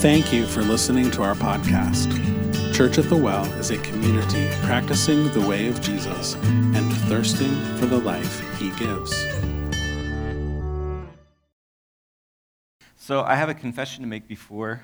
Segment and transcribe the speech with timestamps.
[0.00, 2.10] Thank you for listening to our podcast.
[2.74, 7.84] Church at the Well is a community practicing the way of Jesus and thirsting for
[7.84, 9.14] the life he gives.
[12.96, 14.80] So, I have a confession to make before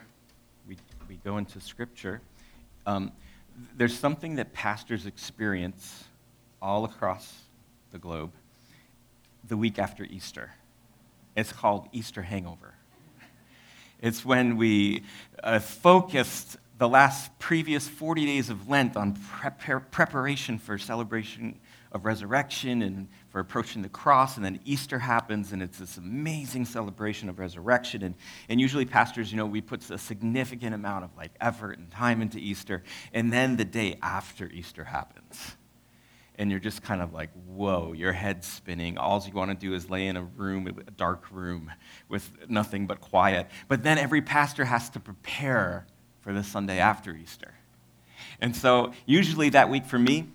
[0.69, 0.77] we,
[1.09, 2.21] we go into Scripture.
[2.85, 3.11] Um,
[3.75, 6.05] there's something that pastors experience
[6.61, 7.45] all across
[7.91, 8.33] the globe
[9.49, 10.51] the week after Easter.
[11.35, 12.76] It's called Easter hangover.
[14.01, 15.03] It's when we
[15.43, 21.59] uh, focused the last previous 40 days of Lent on prepar- preparation for celebration
[21.93, 26.67] of resurrection and for approaching the cross, and then Easter happens, and it's this amazing
[26.67, 28.03] celebration of resurrection.
[28.03, 28.15] And,
[28.51, 32.21] and usually, pastors, you know, we put a significant amount of like effort and time
[32.21, 32.83] into Easter,
[33.15, 35.57] and then the day after Easter happens
[36.39, 38.99] and you're just kind of like, whoa, your head's spinning.
[38.99, 41.73] All you want to do is lay in a room, a dark room,
[42.09, 43.49] with nothing but quiet.
[43.69, 45.87] But then every pastor has to prepare
[46.21, 47.55] for the Sunday after Easter.
[48.41, 50.27] And so, usually that week for me,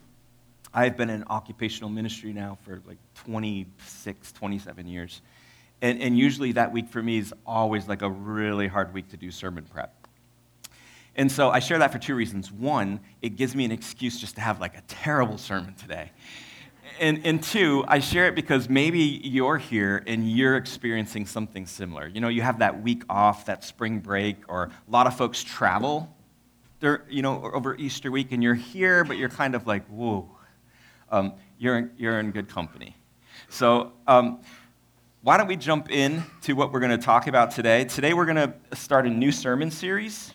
[0.73, 5.21] I've been in occupational ministry now for like 26, 27 years.
[5.81, 9.17] And, and usually that week for me is always like a really hard week to
[9.17, 10.00] do sermon prep.
[11.15, 12.51] And so I share that for two reasons.
[12.51, 16.11] One, it gives me an excuse just to have like a terrible sermon today.
[16.99, 22.07] And, and two, I share it because maybe you're here and you're experiencing something similar.
[22.07, 25.43] You know, you have that week off, that spring break, or a lot of folks
[25.43, 26.15] travel,
[27.09, 30.29] you know, over Easter week, and you're here, but you're kind of like, whoa,
[31.09, 32.95] um, you're, in, you're in good company.
[33.49, 34.39] So, um,
[35.23, 37.85] why don't we jump in to what we're going to talk about today?
[37.85, 40.33] Today, we're going to start a new sermon series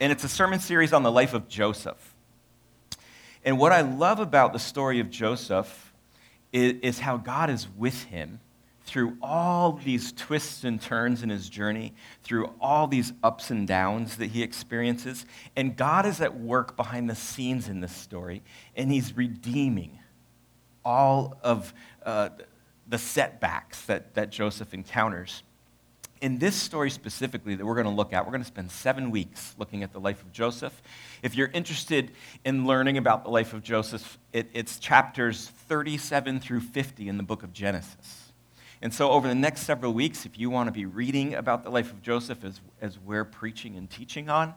[0.00, 2.14] and it's a sermon series on the life of Joseph.
[3.44, 5.92] And what I love about the story of Joseph
[6.52, 8.40] is, is, how God is with him
[8.84, 14.16] through all these twists and turns in his journey, through all these ups and downs
[14.16, 15.26] that he experiences.
[15.56, 18.42] And God is at work behind the scenes in this story,
[18.76, 19.98] and he's redeeming
[20.84, 21.72] all of
[22.04, 22.30] uh,
[22.86, 25.42] the setbacks that, that Joseph encounters
[26.24, 29.10] in this story specifically that we're going to look at, we're going to spend seven
[29.10, 30.72] weeks looking at the life of Joseph.
[31.22, 32.12] If you're interested
[32.46, 37.22] in learning about the life of Joseph, it, it's chapters 37 through 50 in the
[37.22, 38.32] book of Genesis.
[38.80, 41.68] And so, over the next several weeks, if you want to be reading about the
[41.68, 44.54] life of Joseph as, as we're preaching and teaching on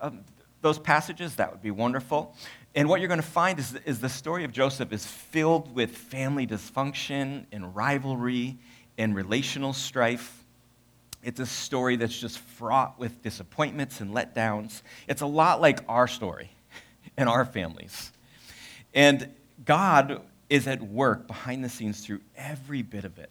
[0.00, 0.20] um,
[0.60, 2.32] those passages, that would be wonderful.
[2.76, 5.96] And what you're going to find is, is the story of Joseph is filled with
[5.96, 8.60] family dysfunction and rivalry
[8.96, 10.37] and relational strife
[11.22, 14.82] it's a story that's just fraught with disappointments and letdowns.
[15.08, 16.50] It's a lot like our story
[17.16, 18.12] and our families.
[18.94, 19.30] And
[19.64, 23.30] God is at work behind the scenes through every bit of it.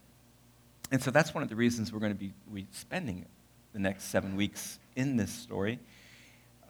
[0.91, 3.25] And so that's one of the reasons we're going to be spending
[3.73, 5.79] the next seven weeks in this story,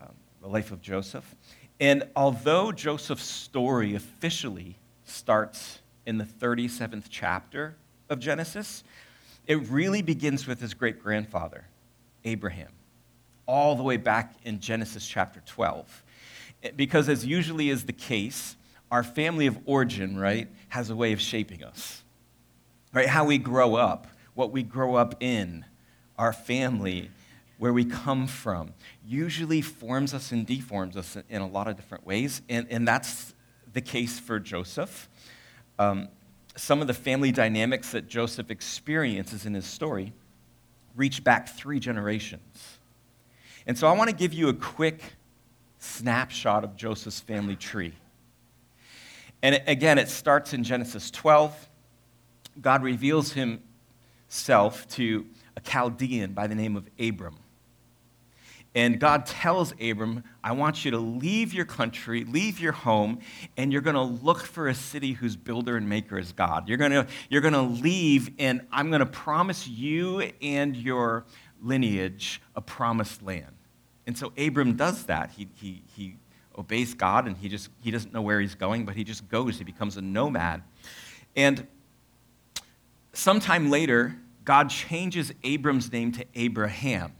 [0.01, 1.35] um, the life of Joseph.
[1.79, 7.75] And although Joseph's story officially starts in the 37th chapter
[8.09, 8.83] of Genesis,
[9.47, 11.65] it really begins with his great grandfather,
[12.25, 12.71] Abraham,
[13.45, 16.03] all the way back in Genesis chapter 12.
[16.75, 18.57] Because, as usually is the case,
[18.91, 22.03] our family of origin, right, has a way of shaping us.
[22.93, 23.07] Right?
[23.07, 25.65] How we grow up, what we grow up in,
[26.17, 27.09] our family,
[27.57, 28.73] where we come from,
[29.05, 32.41] usually forms us and deforms us in a lot of different ways.
[32.49, 33.33] And, and that's
[33.73, 35.09] the case for Joseph.
[35.79, 36.09] Um,
[36.57, 40.13] some of the family dynamics that Joseph experiences in his story
[40.95, 42.79] reach back three generations.
[43.65, 45.01] And so I want to give you a quick
[45.79, 47.93] snapshot of Joseph's family tree.
[49.43, 51.69] And again, it starts in Genesis 12.
[52.59, 55.25] God reveals himself to
[55.55, 57.35] a Chaldean by the name of Abram.
[58.77, 63.21] And God tells Abram, I want you to leave your country, leave your home,
[63.57, 66.69] and you're going to look for a city whose builder and maker is God.
[66.69, 71.25] You're going to, you're going to leave, and I'm going to promise you and your
[71.59, 73.55] lineage a promised land.
[74.05, 75.31] And so Abram does that.
[75.31, 76.17] He, he, he
[76.55, 79.57] obeys God, and he, just, he doesn't know where he's going, but he just goes.
[79.57, 80.61] He becomes a nomad.
[81.35, 81.65] And
[83.11, 87.13] sometime later, God changes Abram's name to Abraham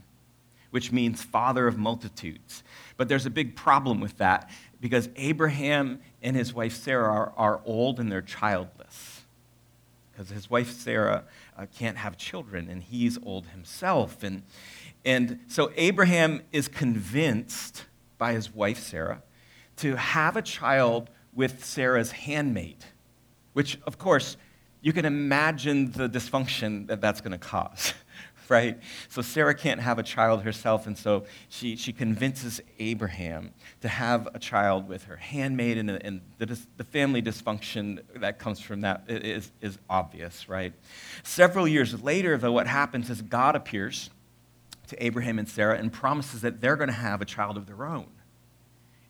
[0.78, 2.62] which means father of multitudes.
[2.96, 4.48] But there's a big problem with that
[4.80, 9.22] because Abraham and his wife Sarah are, are old and they're childless.
[10.12, 11.24] Because his wife Sarah
[11.58, 14.22] uh, can't have children and he's old himself.
[14.22, 14.44] And,
[15.04, 17.84] and so Abraham is convinced
[18.16, 19.20] by his wife Sarah
[19.78, 22.84] to have a child with Sarah's handmaid,
[23.52, 24.36] which, of course,
[24.80, 27.94] you can imagine the dysfunction that that's going to cause.
[28.50, 28.78] right?
[29.08, 34.28] So Sarah can't have a child herself, and so she, she convinces Abraham to have
[34.34, 39.04] a child with her handmaid, and, and the, the family dysfunction that comes from that
[39.08, 40.72] is, is obvious, right?
[41.22, 44.10] Several years later, though, what happens is God appears
[44.88, 47.84] to Abraham and Sarah and promises that they're going to have a child of their
[47.84, 48.06] own.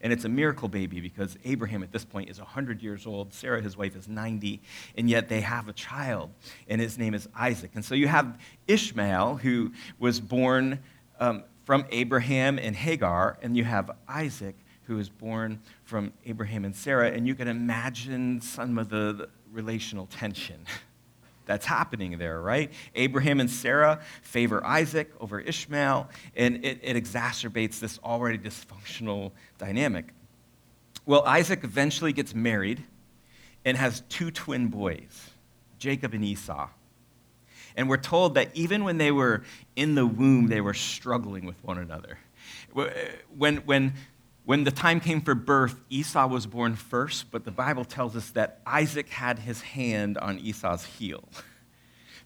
[0.00, 3.32] And it's a miracle baby because Abraham at this point is 100 years old.
[3.34, 4.60] Sarah, his wife, is 90.
[4.96, 6.30] And yet they have a child,
[6.68, 7.72] and his name is Isaac.
[7.74, 10.80] And so you have Ishmael, who was born
[11.18, 16.74] um, from Abraham and Hagar, and you have Isaac, who was born from Abraham and
[16.74, 17.10] Sarah.
[17.10, 20.64] And you can imagine some of the, the relational tension
[21.48, 22.70] that's happening there, right?
[22.94, 30.10] Abraham and Sarah favor Isaac over Ishmael, and it, it exacerbates this already dysfunctional dynamic.
[31.06, 32.84] Well, Isaac eventually gets married
[33.64, 35.30] and has two twin boys,
[35.78, 36.68] Jacob and Esau.
[37.76, 39.42] And we're told that even when they were
[39.74, 42.18] in the womb, they were struggling with one another.
[43.36, 43.94] When, when
[44.48, 48.30] when the time came for birth, Esau was born first, but the Bible tells us
[48.30, 51.28] that Isaac had his hand on Esau's heel.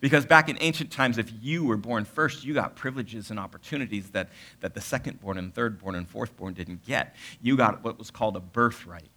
[0.00, 4.10] Because back in ancient times, if you were born first, you got privileges and opportunities
[4.10, 7.14] that, that the second-born and third-born and fourth-born didn't get.
[7.40, 9.10] You got what was called a birthright.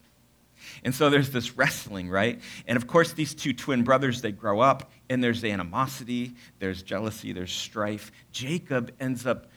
[0.84, 2.40] And so there's this wrestling, right?
[2.68, 7.34] And of course, these two twin brothers, they grow up, and there's animosity, there's jealousy,
[7.34, 8.12] there's strife.
[8.32, 9.48] Jacob ends up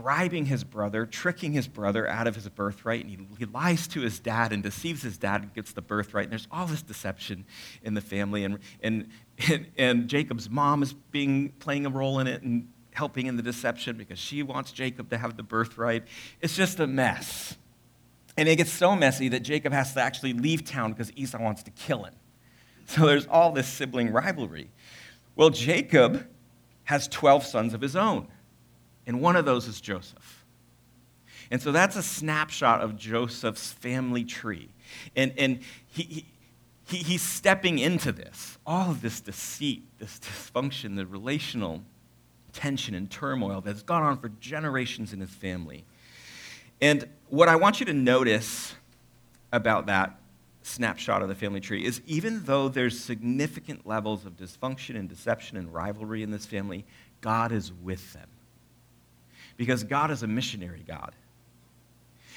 [0.00, 4.00] bribing his brother, tricking his brother out of his birthright, and he, he lies to
[4.00, 6.24] his dad and deceives his dad and gets the birthright.
[6.24, 7.44] And there's all this deception
[7.82, 9.08] in the family, and, and,
[9.50, 13.42] and, and Jacob's mom is being, playing a role in it and helping in the
[13.42, 16.04] deception because she wants Jacob to have the birthright.
[16.40, 17.56] It's just a mess.
[18.36, 21.62] And it gets so messy that Jacob has to actually leave town because Esau wants
[21.64, 22.14] to kill him.
[22.86, 24.70] So there's all this sibling rivalry.
[25.36, 26.26] Well, Jacob
[26.84, 28.26] has 12 sons of his own
[29.06, 30.44] and one of those is Joseph.
[31.50, 34.68] And so that's a snapshot of Joseph's family tree.
[35.16, 36.26] And, and he,
[36.86, 41.82] he, he's stepping into this, all of this deceit, this dysfunction, the relational
[42.52, 45.84] tension and turmoil that's gone on for generations in his family.
[46.80, 48.74] And what I want you to notice
[49.52, 50.18] about that
[50.62, 55.56] snapshot of the family tree is even though there's significant levels of dysfunction and deception
[55.56, 56.84] and rivalry in this family,
[57.20, 58.28] God is with them
[59.60, 61.12] because God is a missionary God.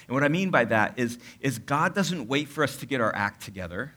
[0.08, 3.00] And what I mean by that is, is God doesn't wait for us to get
[3.00, 3.94] our act together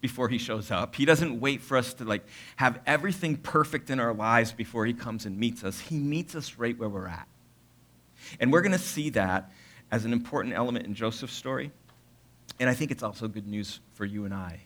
[0.00, 0.94] before he shows up.
[0.94, 2.24] He doesn't wait for us to like
[2.54, 5.80] have everything perfect in our lives before he comes and meets us.
[5.80, 7.26] He meets us right where we're at.
[8.38, 9.50] And we're going to see that
[9.90, 11.72] as an important element in Joseph's story.
[12.60, 14.60] And I think it's also good news for you and I,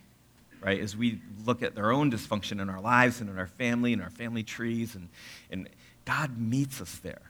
[0.60, 0.82] right?
[0.82, 4.02] As we look at their own dysfunction in our lives and in our family and
[4.02, 5.08] our family trees, and,
[5.50, 5.70] and
[6.04, 7.22] God meets us there.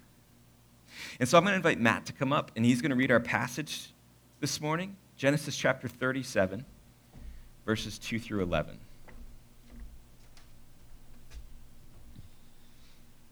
[1.20, 3.10] And so I'm going to invite Matt to come up, and he's going to read
[3.10, 3.92] our passage
[4.40, 6.64] this morning Genesis chapter 37,
[7.64, 8.78] verses 2 through 11.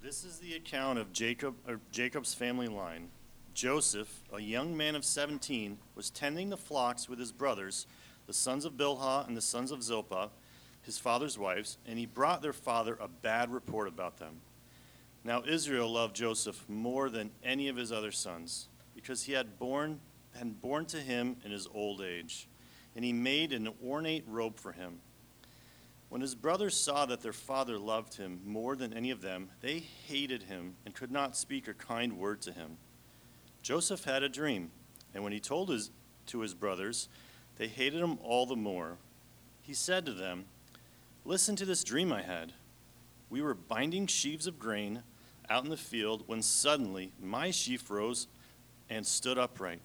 [0.02, 1.54] This is the account of Jacob,
[1.90, 3.08] Jacob's family line.
[3.52, 7.86] Joseph, a young man of 17, was tending the flocks with his brothers,
[8.26, 10.30] the sons of Bilhah and the sons of Zilpah,
[10.82, 14.40] his father's wives, and he brought their father a bad report about them.
[15.24, 20.00] Now Israel loved Joseph more than any of his other sons, because he had born
[20.36, 22.48] had born to him in his old age,
[22.94, 25.00] and he made an ornate robe for him.
[26.08, 29.78] When his brothers saw that their father loved him more than any of them, they
[29.78, 32.76] hated him and could not speak a kind word to him.
[33.62, 34.70] Joseph had a dream,
[35.14, 35.90] and when he told his,
[36.26, 37.08] to his brothers,
[37.56, 38.98] they hated him all the more.
[39.62, 40.44] He said to them,
[41.24, 42.52] Listen to this dream I had.
[43.30, 45.02] We were binding sheaves of grain
[45.48, 48.26] out in the field when suddenly my sheaf rose
[48.90, 49.80] and stood upright,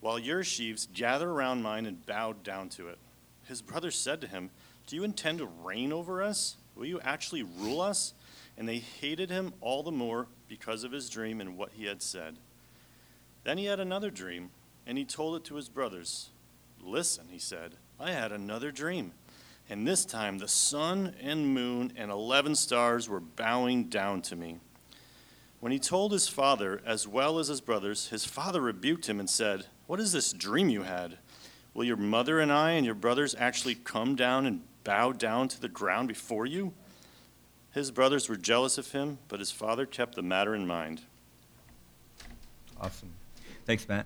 [0.00, 2.98] while your sheaves gathered around mine and bowed down to it.
[3.44, 4.50] His brothers said to him,
[4.86, 6.56] Do you intend to reign over us?
[6.74, 8.14] Will you actually rule us?
[8.56, 12.02] And they hated him all the more because of his dream and what he had
[12.02, 12.36] said.
[13.42, 14.50] Then he had another dream,
[14.86, 16.30] and he told it to his brothers.
[16.80, 19.12] Listen, he said, I had another dream.
[19.68, 24.58] And this time the sun and moon and eleven stars were bowing down to me.
[25.64, 29.30] When he told his father, as well as his brothers, his father rebuked him and
[29.30, 31.16] said, What is this dream you had?
[31.72, 35.58] Will your mother and I and your brothers actually come down and bow down to
[35.58, 36.74] the ground before you?
[37.72, 41.00] His brothers were jealous of him, but his father kept the matter in mind.
[42.78, 43.14] Awesome.
[43.64, 44.04] Thanks, Matt.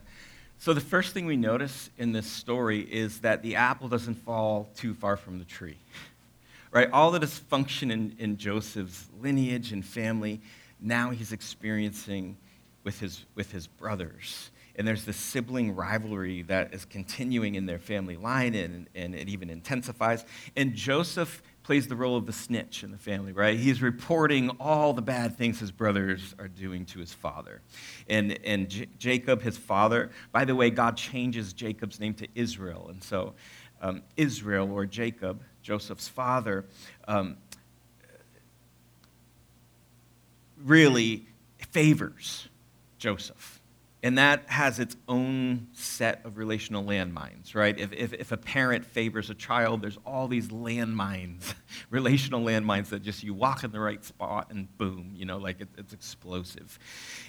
[0.61, 4.69] So, the first thing we notice in this story is that the apple doesn't fall
[4.77, 5.79] too far from the tree.
[6.71, 6.91] Right?
[6.91, 10.43] All the dysfunction in, in Joseph's lineage and family
[10.81, 12.37] now he's experiencing
[12.85, 14.51] with his, with his brothers.
[14.77, 19.29] And there's this sibling rivalry that is continuing in their family line, and, and it
[19.29, 20.25] even intensifies.
[20.57, 23.59] And Joseph plays the role of the snitch in the family, right?
[23.59, 27.61] He's reporting all the bad things his brothers are doing to his father.
[28.09, 32.87] And, and J- Jacob, his father, by the way, God changes Jacob's name to Israel.
[32.89, 33.35] And so
[33.83, 36.65] um, Israel, or Jacob, Joseph's father,
[37.07, 37.37] um,
[40.65, 41.27] really
[41.71, 42.49] favors
[42.99, 43.59] Joseph.
[44.01, 47.77] And that has its own set of relational landmines, right?
[47.77, 51.55] If, if, if, a parent favors a child, there's all these landmines,
[51.91, 55.61] relational landmines that just you walk in the right spot and boom, you know, like
[55.61, 56.79] it, it's explosive.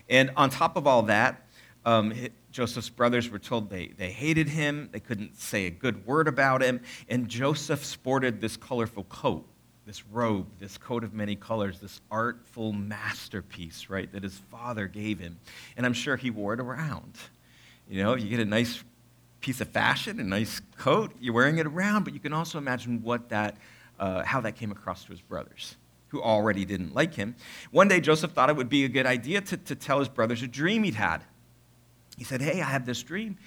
[0.09, 1.43] And on top of all that,
[1.85, 2.13] um,
[2.51, 6.61] Joseph's brothers were told they, they hated him, they couldn't say a good word about
[6.61, 9.47] him, and Joseph sported this colorful coat
[9.89, 15.17] this robe, this coat of many colors, this artful masterpiece, right, that his father gave
[15.17, 15.39] him.
[15.75, 17.13] And I'm sure he wore it around.
[17.89, 18.83] You know, you get a nice
[19.41, 23.01] piece of fashion, a nice coat, you're wearing it around, but you can also imagine
[23.01, 23.57] what that,
[23.99, 25.75] uh, how that came across to his brothers,
[26.09, 27.35] who already didn't like him.
[27.71, 30.43] One day, Joseph thought it would be a good idea to, to tell his brothers
[30.43, 31.23] a dream he'd had.
[32.15, 33.39] He said, Hey, I have this dream.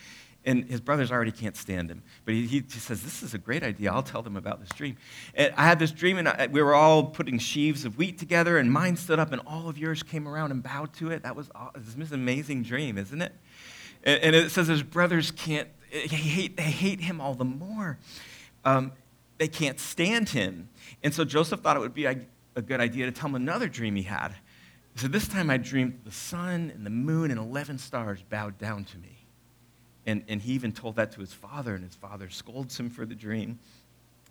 [0.44, 2.02] And his brothers already can't stand him.
[2.24, 3.92] But he, he, says, This is a great idea.
[3.92, 4.96] I'll tell them about this dream.
[5.34, 8.58] And I had this dream, and I, we were all putting sheaves of wheat together,
[8.58, 11.22] and mine stood up, and all of yours came around and bowed to it.
[11.22, 13.32] That was this amazing dream, isn't it?
[14.02, 17.98] And, and, it says his brothers can't, they hate, they hate him all the more.
[18.64, 18.92] Um,
[19.38, 20.68] they can't stand him.
[21.02, 22.16] And so Joseph thought it would be a,
[22.56, 24.34] a good idea to tell him another dream he had.
[24.94, 28.58] He said, This time I dreamed the sun and the moon and 11 stars bowed
[28.58, 29.11] down to me.
[30.12, 33.06] And, and he even told that to his father, and his father scolds him for
[33.06, 33.58] the dream.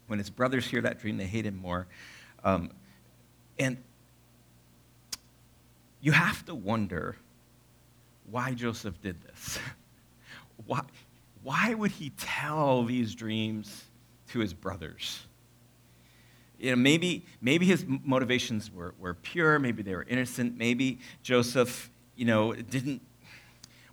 [0.05, 1.87] When his brothers hear that dream, they hate him more.
[2.43, 2.69] Um,
[3.57, 3.77] and
[5.99, 7.15] you have to wonder
[8.29, 9.57] why Joseph did this.
[10.67, 10.81] why,
[11.41, 13.85] why would he tell these dreams
[14.29, 15.21] to his brothers?
[16.59, 21.89] You know, maybe, maybe his motivations were, were pure, maybe they were innocent, maybe Joseph,
[22.15, 23.01] you know, didn't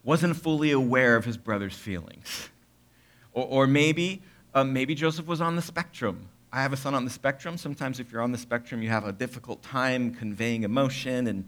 [0.05, 2.49] wasn't fully aware of his brother's feelings.
[3.33, 4.23] Or, or maybe,
[4.55, 6.28] uh, maybe Joseph was on the spectrum.
[6.52, 7.59] I have a son on the spectrum.
[7.59, 11.26] Sometimes, if you're on the spectrum, you have a difficult time conveying emotion.
[11.26, 11.45] And,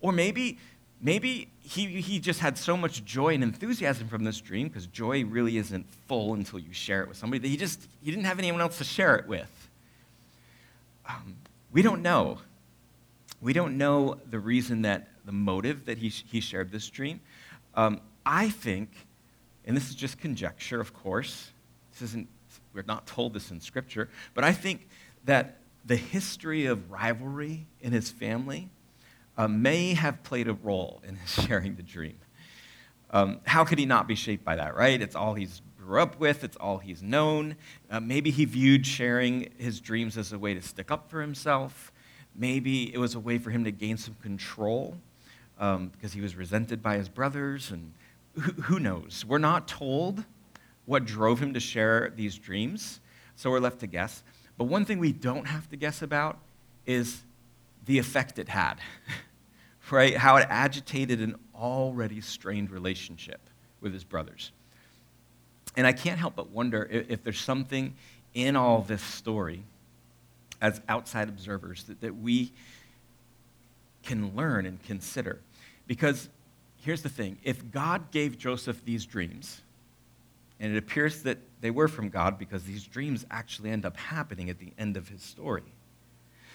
[0.00, 0.58] or maybe,
[1.00, 5.24] maybe he, he just had so much joy and enthusiasm from this dream, because joy
[5.24, 8.38] really isn't full until you share it with somebody, that he just he didn't have
[8.38, 9.68] anyone else to share it with.
[11.08, 11.36] Um,
[11.72, 12.38] we don't know.
[13.40, 17.20] We don't know the reason that the motive that he, he shared this dream.
[17.74, 18.90] Um, I think,
[19.64, 21.50] and this is just conjecture, of course,
[21.92, 22.28] this isn't,
[22.72, 24.88] we're not told this in Scripture, but I think
[25.24, 28.70] that the history of rivalry in his family
[29.36, 32.16] uh, may have played a role in his sharing the dream.
[33.10, 35.00] Um, how could he not be shaped by that, right?
[35.00, 37.56] It's all he's grew up with, it's all he's known.
[37.90, 41.92] Uh, maybe he viewed sharing his dreams as a way to stick up for himself.
[42.34, 44.96] Maybe it was a way for him to gain some control
[45.58, 47.92] um, because he was resented by his brothers, and
[48.34, 49.24] who, who knows?
[49.26, 50.24] We're not told
[50.86, 53.00] what drove him to share these dreams,
[53.36, 54.22] so we're left to guess.
[54.58, 56.38] But one thing we don't have to guess about
[56.86, 57.22] is
[57.86, 58.74] the effect it had,
[59.90, 60.16] right?
[60.16, 63.40] How it agitated an already strained relationship
[63.80, 64.52] with his brothers.
[65.76, 67.94] And I can't help but wonder if, there's something
[68.34, 69.62] in all this story
[70.60, 72.52] as outside observers that, that we
[74.02, 75.40] can learn and consider.
[75.86, 76.28] Because
[76.76, 79.62] here's the thing if God gave Joseph these dreams,
[80.60, 84.50] and it appears that they were from God because these dreams actually end up happening
[84.50, 85.64] at the end of his story.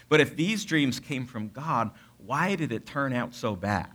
[0.09, 1.91] But if these dreams came from God,
[2.25, 3.91] why did it turn out so bad?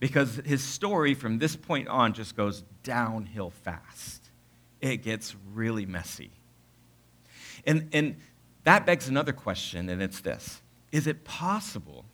[0.00, 4.30] Because his story from this point on just goes downhill fast.
[4.80, 6.30] It gets really messy.
[7.64, 8.16] And, and
[8.64, 10.60] that begs another question, and it's this
[10.90, 12.04] Is it possible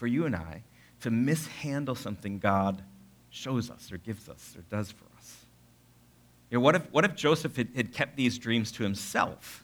[0.00, 0.62] for you and I
[1.02, 2.82] to mishandle something God
[3.28, 5.44] shows us or gives us or does for us.
[6.50, 9.62] You know, what, if, what if Joseph had, had kept these dreams to himself?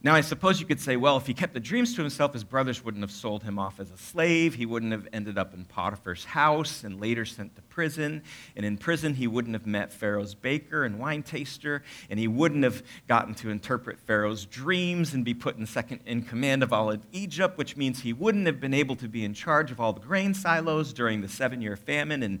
[0.00, 2.44] Now, I suppose you could say, well, if he kept the dreams to himself, his
[2.44, 4.54] brothers wouldn't have sold him off as a slave.
[4.54, 8.22] He wouldn't have ended up in Potiphar's house and later sent to prison.
[8.54, 11.82] And in prison, he wouldn't have met Pharaoh's baker and wine taster.
[12.10, 16.22] And he wouldn't have gotten to interpret Pharaoh's dreams and be put in second in
[16.22, 19.34] command of all of Egypt, which means he wouldn't have been able to be in
[19.34, 22.40] charge of all the grain silos during the seven year famine, and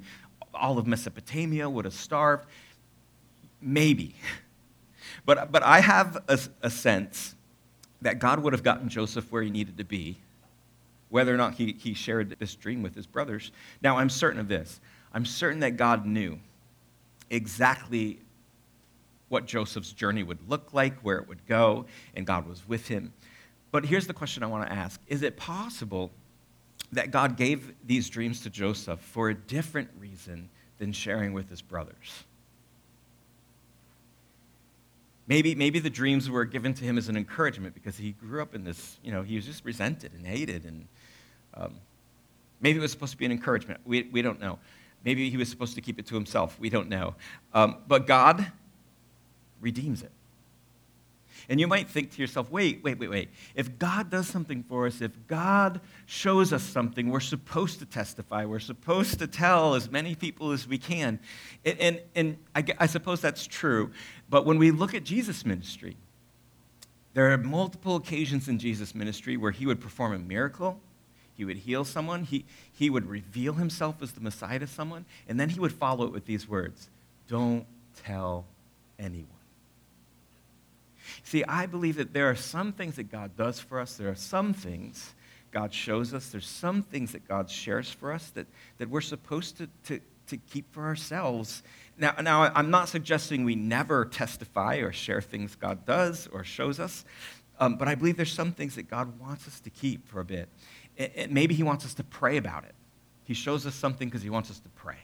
[0.54, 2.46] all of Mesopotamia would have starved.
[3.60, 4.14] Maybe.
[5.24, 7.34] But, but I have a, a sense
[8.02, 10.18] that God would have gotten Joseph where he needed to be
[11.10, 13.50] whether or not he, he shared this dream with his brothers.
[13.82, 14.80] Now, I'm certain of this.
[15.12, 16.38] I'm certain that God knew
[17.30, 18.18] exactly
[19.28, 23.12] what Joseph's journey would look like, where it would go, and God was with him.
[23.70, 26.10] But here's the question I want to ask Is it possible
[26.92, 31.60] that God gave these dreams to Joseph for a different reason than sharing with his
[31.60, 32.24] brothers?
[35.28, 38.54] Maybe, maybe the dreams were given to him as an encouragement because he grew up
[38.54, 40.64] in this, you know, he was just resented and hated.
[40.64, 40.88] And
[41.52, 41.74] um,
[42.62, 43.80] maybe it was supposed to be an encouragement.
[43.84, 44.58] We, we don't know.
[45.04, 46.58] Maybe he was supposed to keep it to himself.
[46.58, 47.14] We don't know.
[47.52, 48.50] Um, but God
[49.60, 50.10] redeems it.
[51.48, 53.30] And you might think to yourself, wait, wait, wait, wait.
[53.54, 58.44] If God does something for us, if God shows us something, we're supposed to testify.
[58.44, 61.18] We're supposed to tell as many people as we can.
[61.64, 63.92] And, and, and I, I suppose that's true.
[64.28, 65.96] But when we look at Jesus' ministry,
[67.14, 70.78] there are multiple occasions in Jesus' ministry where he would perform a miracle,
[71.34, 75.40] he would heal someone, he, he would reveal himself as the Messiah to someone, and
[75.40, 76.90] then he would follow it with these words
[77.26, 77.64] Don't
[78.04, 78.44] tell
[78.98, 79.37] anyone.
[81.22, 84.14] See, I believe that there are some things that God does for us, there are
[84.14, 85.14] some things
[85.50, 88.46] God shows us, there's some things that God shares for us that,
[88.78, 91.62] that we're supposed to, to, to keep for ourselves.
[91.96, 96.78] Now, now, I'm not suggesting we never testify or share things God does or shows
[96.78, 97.04] us,
[97.60, 100.24] um, but I believe there's some things that God wants us to keep for a
[100.24, 100.48] bit.
[100.96, 102.74] It, it, maybe He wants us to pray about it.
[103.24, 104.96] He shows us something because He wants us to pray.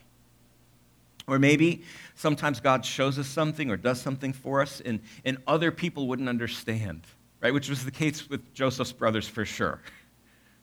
[1.27, 1.83] Or maybe
[2.15, 6.29] sometimes God shows us something or does something for us and, and other people wouldn't
[6.29, 7.03] understand,
[7.41, 7.53] right?
[7.53, 9.81] Which was the case with Joseph's brothers for sure,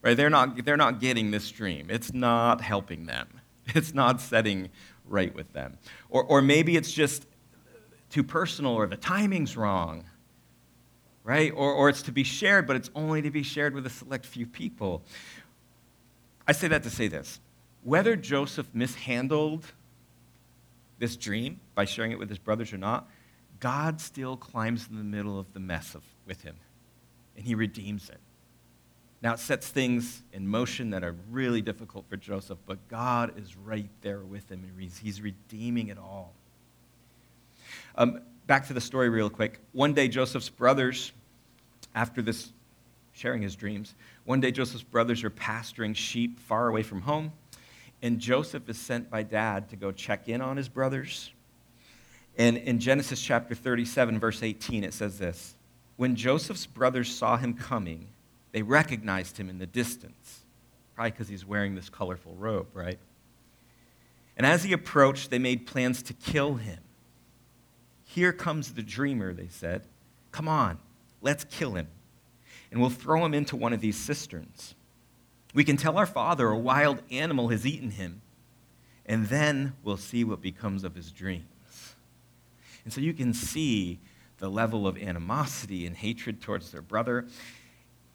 [0.03, 0.15] right?
[0.15, 1.87] They're not, they're not getting this dream.
[1.89, 3.27] It's not helping them,
[3.67, 4.69] it's not setting
[5.05, 5.77] right with them.
[6.09, 7.25] Or, or maybe it's just
[8.11, 10.03] too personal or the timing's wrong,
[11.23, 11.51] right?
[11.55, 14.25] Or, or it's to be shared, but it's only to be shared with a select
[14.25, 15.01] few people.
[16.47, 17.39] I say that to say this
[17.83, 19.65] whether Joseph mishandled
[21.01, 23.09] this dream by sharing it with his brothers or not,
[23.59, 26.55] God still climbs in the middle of the mess of, with him,
[27.35, 28.19] and he redeems it.
[29.21, 33.57] Now, it sets things in motion that are really difficult for Joseph, but God is
[33.57, 36.33] right there with him, and he's, redeeming it all.
[37.95, 39.59] Um, back to the story, real quick.
[39.73, 41.11] One day, Joseph's brothers,
[41.93, 42.51] after this
[43.13, 43.93] sharing his dreams,
[44.25, 47.31] one day Joseph's brothers are pasturing sheep far away from home
[48.01, 51.31] and Joseph is sent by dad to go check in on his brothers.
[52.37, 55.55] And in Genesis chapter 37, verse 18, it says this
[55.97, 58.07] When Joseph's brothers saw him coming,
[58.51, 60.41] they recognized him in the distance,
[60.95, 62.99] probably because he's wearing this colorful robe, right?
[64.37, 66.79] And as he approached, they made plans to kill him.
[68.03, 69.83] Here comes the dreamer, they said.
[70.31, 70.79] Come on,
[71.21, 71.87] let's kill him.
[72.71, 74.75] And we'll throw him into one of these cisterns.
[75.53, 78.21] We can tell our father a wild animal has eaten him,
[79.05, 81.95] and then we'll see what becomes of his dreams.
[82.83, 83.99] And so you can see
[84.37, 87.27] the level of animosity and hatred towards their brother.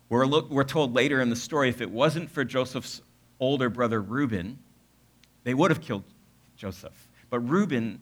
[0.09, 3.01] We're, look, we're told later in the story if it wasn't for Joseph's
[3.39, 4.59] older brother Reuben,
[5.45, 6.05] they would have killed
[6.57, 7.09] Joseph.
[7.31, 8.01] But Reuben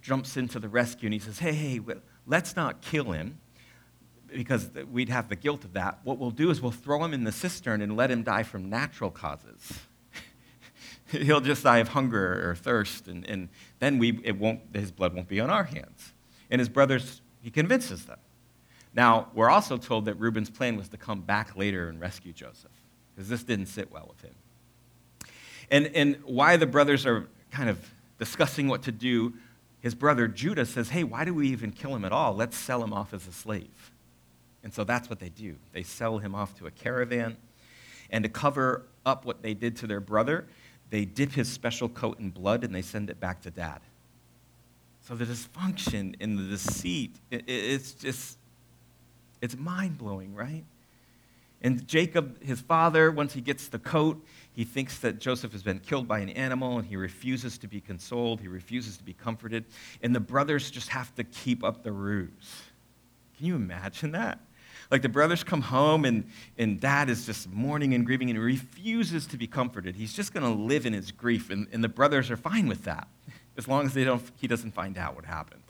[0.00, 1.80] jumps into the rescue and he says, Hey, hey,
[2.26, 3.38] let's not kill him
[4.34, 5.98] because we'd have the guilt of that.
[6.04, 8.68] What we'll do is we'll throw him in the cistern and let him die from
[8.68, 9.80] natural causes.
[11.10, 15.14] He'll just die of hunger or thirst, and, and then we, it won't, his blood
[15.14, 16.12] won't be on our hands.
[16.50, 18.18] And his brothers, he convinces them.
[18.94, 22.70] Now, we're also told that Reuben's plan was to come back later and rescue Joseph,
[23.14, 24.34] because this didn't sit well with him.
[25.70, 27.78] And, and why the brothers are kind of
[28.18, 29.34] discussing what to do,
[29.80, 32.34] his brother Judah says, Hey, why do we even kill him at all?
[32.34, 33.92] Let's sell him off as a slave.
[34.64, 35.56] And so that's what they do.
[35.72, 37.36] They sell him off to a caravan.
[38.10, 40.46] And to cover up what they did to their brother,
[40.90, 43.80] they dip his special coat in blood and they send it back to dad.
[45.06, 48.38] So the dysfunction and the deceit, it's just,
[49.42, 50.64] it's mind blowing, right?
[51.60, 54.24] And Jacob, his father, once he gets the coat,
[54.54, 57.80] he thinks that Joseph has been killed by an animal and he refuses to be
[57.80, 58.40] consoled.
[58.40, 59.64] He refuses to be comforted.
[60.02, 62.62] And the brothers just have to keep up the ruse.
[63.36, 64.38] Can you imagine that?
[64.90, 66.24] Like the brothers come home and,
[66.58, 69.96] and dad is just mourning and grieving and he refuses to be comforted.
[69.96, 71.50] He's just going to live in his grief.
[71.50, 73.08] And, and the brothers are fine with that
[73.56, 75.62] as long as they don't, he doesn't find out what happened.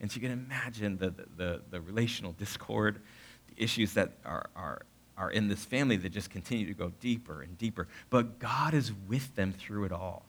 [0.00, 3.00] And so you can imagine the, the, the relational discord,
[3.48, 4.82] the issues that are, are,
[5.16, 7.88] are in this family that just continue to go deeper and deeper.
[8.10, 10.24] But God is with them through it all.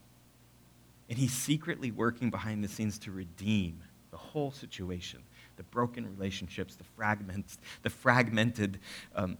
[1.08, 3.80] And he's secretly working behind the scenes to redeem
[4.10, 5.20] the whole situation
[5.56, 8.78] the broken relationships, the fragments, the fragmented
[9.14, 9.38] um,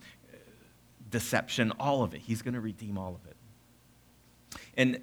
[1.10, 2.20] deception, all of it.
[2.20, 3.36] He's going to redeem all of it.
[4.76, 5.00] And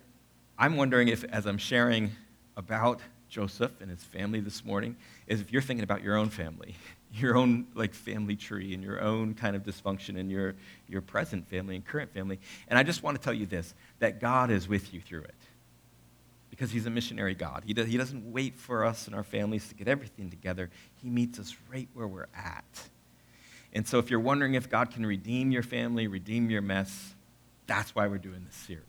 [0.57, 2.11] I'm wondering if, as I'm sharing
[2.57, 2.99] about
[3.29, 4.95] Joseph and his family this morning,
[5.27, 6.75] is if you're thinking about your own family,
[7.13, 10.55] your own like family tree and your own kind of dysfunction in your,
[10.87, 12.39] your present family and current family.
[12.67, 15.35] And I just want to tell you this that God is with you through it
[16.53, 17.63] because he's a missionary God.
[17.65, 20.69] He, he doesn't wait for us and our families to get everything together,
[21.01, 22.89] he meets us right where we're at.
[23.73, 27.15] And so if you're wondering if God can redeem your family, redeem your mess,
[27.65, 28.83] that's why we're doing this series.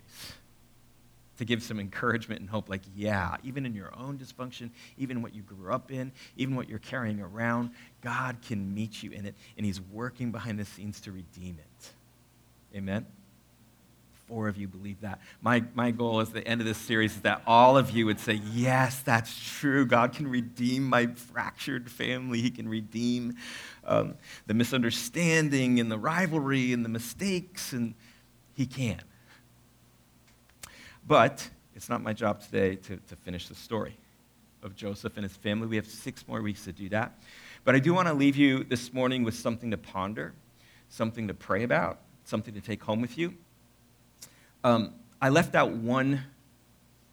[1.38, 5.34] To give some encouragement and hope, like, yeah, even in your own dysfunction, even what
[5.34, 7.70] you grew up in, even what you're carrying around,
[8.02, 11.92] God can meet you in it, and He's working behind the scenes to redeem it.
[12.76, 13.06] Amen?
[14.26, 15.20] Four of you believe that.
[15.42, 18.18] My, my goal is the end of this series is that all of you would
[18.18, 19.86] say, Yes, that's true.
[19.86, 22.40] God can redeem my fractured family.
[22.40, 23.36] He can redeem
[23.84, 24.14] um,
[24.46, 27.94] the misunderstanding and the rivalry and the mistakes, and
[28.54, 29.00] He can.
[31.06, 33.96] But it's not my job today to, to finish the story
[34.62, 35.66] of Joseph and his family.
[35.66, 37.18] We have six more weeks to do that.
[37.64, 40.32] But I do want to leave you this morning with something to ponder,
[40.88, 43.34] something to pray about, something to take home with you.
[44.64, 46.22] Um, I left out one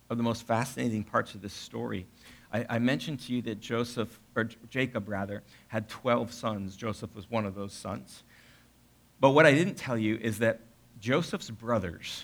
[0.10, 2.08] of the most fascinating parts of this story.
[2.54, 6.78] I, I, mentioned to you that Joseph, or Jacob rather, had 12 sons.
[6.78, 8.24] Joseph was one of those sons.
[9.20, 10.62] But what I didn't tell you is that
[11.02, 12.24] Joseph's brothers,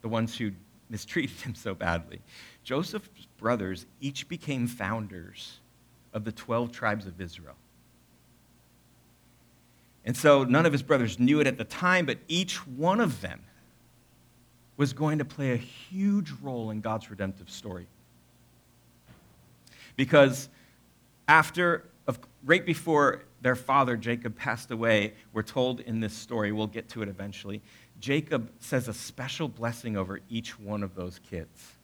[0.00, 0.52] the ones who
[0.88, 2.22] mistreated him so badly,
[2.64, 5.58] Joseph's brothers each became founders
[6.14, 7.56] of the 12 tribes of Israel.
[10.06, 13.20] And so none of his brothers knew it at the time, but each one of
[13.20, 13.42] them
[14.76, 17.86] was going to play a huge role in God's redemptive story.
[19.96, 20.48] Because
[21.28, 21.84] after,
[22.44, 27.02] right before their father Jacob passed away, we're told in this story, we'll get to
[27.02, 27.60] it eventually,
[28.00, 31.76] Jacob says a special blessing over each one of those kids.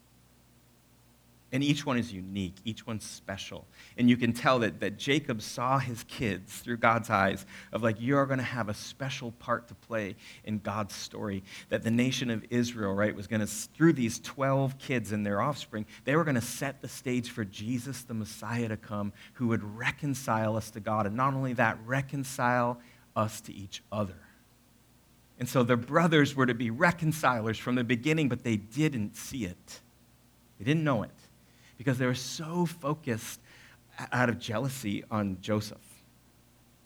[1.51, 3.67] And each one is unique, each one's special.
[3.97, 7.97] And you can tell that, that Jacob saw his kids through God's eyes of like,
[7.99, 11.43] you're going to have a special part to play in God's story.
[11.71, 15.41] That the nation of Israel, right, was going to, through these 12 kids and their
[15.41, 19.49] offspring, they were going to set the stage for Jesus, the Messiah, to come, who
[19.49, 21.07] would reconcile us to God.
[21.07, 22.79] And not only that, reconcile
[23.17, 24.21] us to each other.
[25.39, 29.47] And so their brothers were to be reconcilers from the beginning, but they didn't see
[29.47, 29.81] it.
[30.59, 31.11] They didn't know it
[31.79, 33.41] because they were so focused
[34.13, 35.79] out of jealousy on Joseph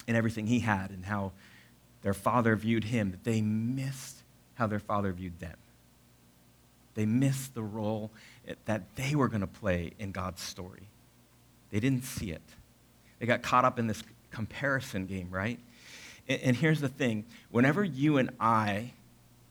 [0.07, 1.33] and everything he had and how
[2.02, 4.18] their father viewed him that they missed
[4.55, 5.57] how their father viewed them.
[6.94, 8.11] They missed the role
[8.66, 10.83] that they were going to play in God's story.
[11.70, 12.42] They didn't see it.
[13.18, 15.59] They got caught up in this comparison game, right?
[16.28, 18.92] And here's the thing whenever you and I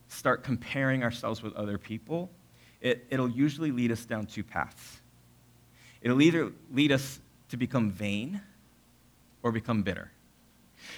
[0.08, 2.30] start comparing ourselves with other people,
[2.80, 5.01] it, will usually lead us down two paths.
[6.02, 8.42] It'll either lead us to become vain
[9.44, 10.12] or become bitter.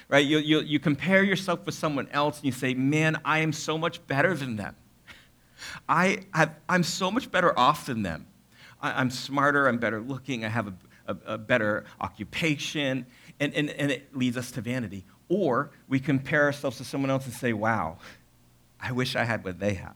[0.08, 0.26] Right?
[0.26, 3.78] You, you, you compare yourself with someone else and you say, Man, I am so
[3.78, 4.76] much better than them.
[5.88, 8.28] I have, I'm so much better off than them.
[8.82, 10.74] I, am smarter, I'm better looking, I have a,
[11.08, 13.06] a, a better occupation,
[13.40, 15.06] and, and, and it leads us to vanity.
[15.30, 17.98] Or we compare ourselves to someone else and say, Wow,
[18.80, 19.96] I wish I had what they had.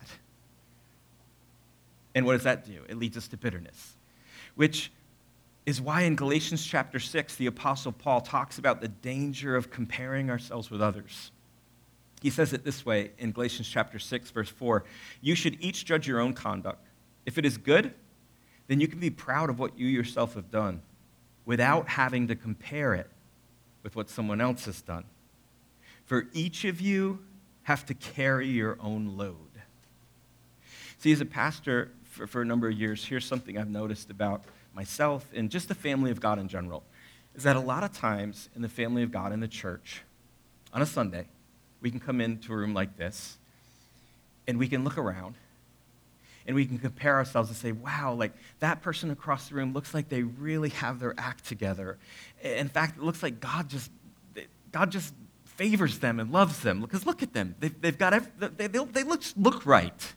[2.15, 2.81] And what does that do?
[2.89, 3.95] It leads us to bitterness,
[4.55, 4.91] which
[5.67, 10.29] is why in Galatians chapter 6, the Apostle Paul talks about the danger of comparing
[10.29, 11.29] ourselves with others.
[12.21, 14.85] He says it this way in Galatians chapter 6, verse 4
[15.21, 16.87] You should each judge your own conduct.
[17.25, 17.93] If it is good,
[18.67, 20.81] then you can be proud of what you yourself have done
[21.45, 23.09] without having to compare it
[23.83, 25.03] with what someone else has done.
[26.05, 27.19] For each of you
[27.63, 29.35] have to carry your own load.
[30.99, 34.45] See, as a pastor for, for a number of years, here's something I've noticed about
[34.77, 36.83] myself, and just the family of God in general,
[37.35, 40.03] is that a lot of times in the family of God in the church,
[40.71, 41.25] on a Sunday,
[41.81, 43.37] we can come into a room like this,
[44.47, 45.35] and we can look around,
[46.45, 49.93] and we can compare ourselves and say, wow, like that person across the room looks
[49.93, 51.97] like they really have their act together.
[52.41, 53.91] In fact, it looks like God just,
[54.71, 55.13] God just
[55.43, 56.81] favors them and loves them.
[56.81, 57.55] Because look at them.
[57.59, 60.13] They've, they've got, they, they, they look, look right.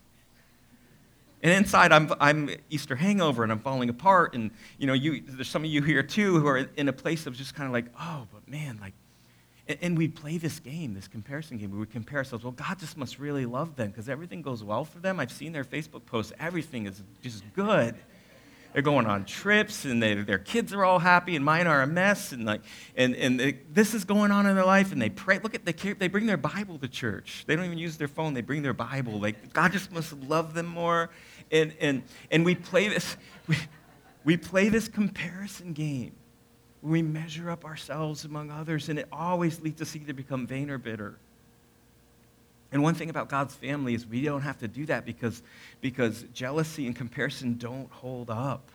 [1.43, 4.35] And inside, I'm, I'm Easter hangover and I'm falling apart.
[4.35, 7.27] And, you know, you, there's some of you here too who are in a place
[7.27, 8.93] of just kind of like, oh, but man, like,
[9.67, 12.45] and, and we play this game, this comparison game, we compare ourselves.
[12.45, 15.19] Well, God just must really love them because everything goes well for them.
[15.19, 17.95] I've seen their Facebook posts, everything is just good.
[18.73, 21.87] they're going on trips, and they, their kids are all happy, and mine are a
[21.87, 22.63] mess, and like,
[22.97, 25.39] and, and they, this is going on in their life, and they pray.
[25.39, 27.45] Look at they, they bring their Bible to church.
[27.47, 28.35] They don't even use their phone.
[28.35, 29.19] They bring their Bible.
[29.19, 31.11] Like God just must love them more,
[31.51, 33.57] and and and we play this, we,
[34.25, 36.13] we play this comparison game.
[36.83, 40.79] We measure up ourselves among others, and it always leads us either become vain or
[40.79, 41.17] bitter.
[42.73, 45.43] And one thing about God's family is we don't have to do that because,
[45.81, 48.71] because jealousy and comparison don't hold up.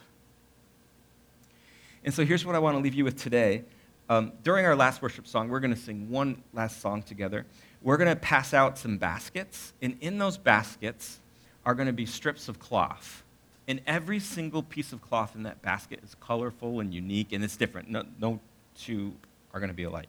[2.04, 3.64] And so here's what I want to leave you with today.
[4.10, 7.46] Um, during our last worship song, we're going to sing one last song together.
[7.82, 11.20] We're going to pass out some baskets, and in those baskets
[11.66, 13.24] are going to be strips of cloth.
[13.68, 17.58] And every single piece of cloth in that basket is colorful and unique, and it's
[17.58, 17.90] different.
[17.90, 18.40] No, no
[18.78, 19.14] two
[19.54, 20.08] are going to be alike.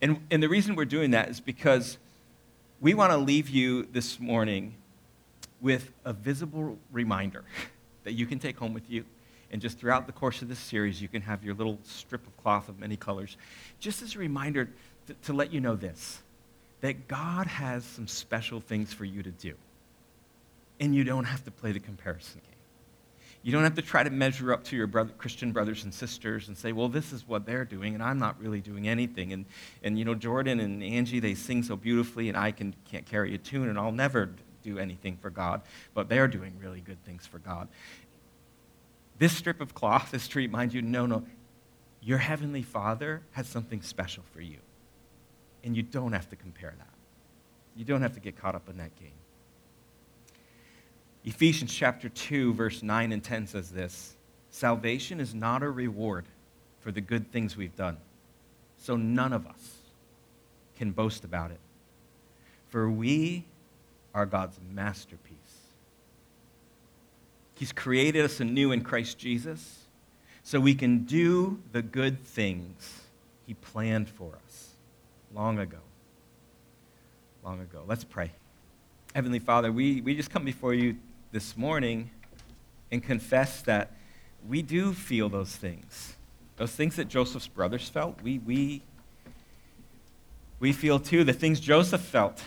[0.00, 1.98] And, and the reason we're doing that is because
[2.80, 4.74] we want to leave you this morning
[5.60, 7.44] with a visible reminder
[8.04, 9.04] that you can take home with you.
[9.50, 12.36] And just throughout the course of this series, you can have your little strip of
[12.42, 13.36] cloth of many colors.
[13.78, 14.68] Just as a reminder
[15.06, 16.20] to, to let you know this
[16.82, 19.54] that God has some special things for you to do.
[20.78, 22.52] And you don't have to play the comparison game.
[23.42, 26.48] You don't have to try to measure up to your brother, Christian brothers and sisters
[26.48, 29.32] and say, well, this is what they're doing, and I'm not really doing anything.
[29.32, 29.44] And,
[29.84, 33.36] and you know, Jordan and Angie, they sing so beautifully, and I can, can't carry
[33.36, 34.30] a tune, and I'll never
[34.64, 35.62] do anything for God.
[35.94, 37.68] But they're doing really good things for God.
[39.18, 41.24] This strip of cloth is to remind you no, no,
[42.02, 44.58] your heavenly Father has something special for you.
[45.62, 46.94] And you don't have to compare that.
[47.76, 49.12] You don't have to get caught up in that game.
[51.26, 54.14] Ephesians chapter 2, verse 9 and 10 says this
[54.50, 56.24] Salvation is not a reward
[56.80, 57.96] for the good things we've done.
[58.78, 59.76] So none of us
[60.78, 61.58] can boast about it.
[62.68, 63.44] For we
[64.14, 65.36] are God's masterpiece.
[67.56, 69.80] He's created us anew in Christ Jesus
[70.44, 73.00] so we can do the good things
[73.46, 74.68] He planned for us
[75.34, 75.78] long ago.
[77.44, 77.82] Long ago.
[77.84, 78.30] Let's pray.
[79.12, 80.96] Heavenly Father, we, we just come before you
[81.36, 82.08] this morning
[82.90, 83.90] and confess that
[84.48, 86.16] we do feel those things.
[86.56, 88.80] Those things that Joseph's brothers felt, we, we,
[90.60, 91.24] we feel too.
[91.24, 92.42] The things Joseph felt,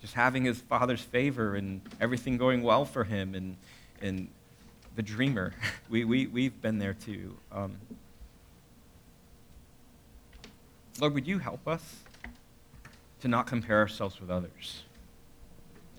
[0.00, 3.56] just having his father's favor and everything going well for him, and,
[4.00, 4.26] and
[4.96, 5.54] the dreamer.
[5.88, 7.36] We, we, we've been there too.
[7.52, 7.76] Um,
[10.98, 11.98] Lord, would you help us
[13.20, 14.82] to not compare ourselves with others?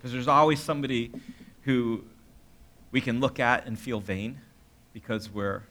[0.04, 1.14] Because there's always somebody
[1.62, 2.04] who
[2.92, 4.42] we can look at and feel vain
[4.92, 5.64] because we're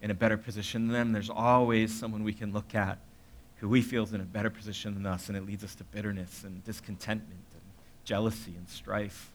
[0.00, 1.12] in a better position than them.
[1.12, 2.96] There's always someone we can look at
[3.56, 5.84] who we feel is in a better position than us, and it leads us to
[5.84, 7.62] bitterness and discontentment and
[8.06, 9.30] jealousy and strife.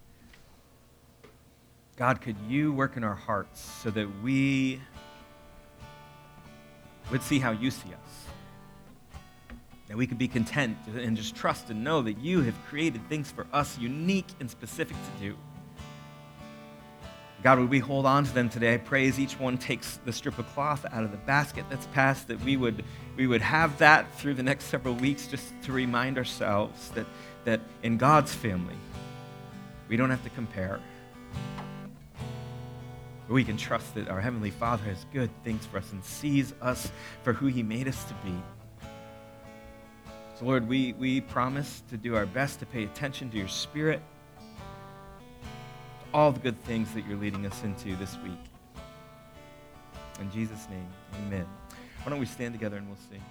[1.95, 4.81] God, could you work in our hearts so that we
[7.11, 8.20] would see how you see us?
[9.91, 13.29] That we could be content and just trust and know that you have created things
[13.29, 15.37] for us unique and specific to do.
[17.43, 18.75] God, would we hold on to them today?
[18.75, 21.87] I pray as each one takes the strip of cloth out of the basket that's
[21.87, 22.85] passed, that we would,
[23.17, 27.05] we would have that through the next several weeks just to remind ourselves that,
[27.43, 28.77] that in God's family,
[29.89, 30.79] we don't have to compare.
[33.27, 36.89] We can trust that our Heavenly Father has good things for us and sees us
[37.23, 38.33] for who He made us to be.
[40.41, 44.01] So, Lord, we, we promise to do our best to pay attention to your Spirit,
[46.15, 48.39] all the good things that you're leading us into this week.
[50.19, 50.87] In Jesus' name,
[51.27, 51.45] amen.
[52.01, 53.21] Why don't we stand together and we'll sing?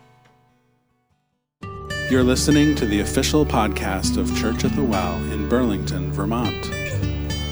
[2.11, 6.67] You're listening to the official podcast of Church at the Well in Burlington, Vermont.